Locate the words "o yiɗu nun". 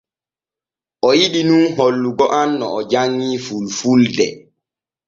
1.07-1.63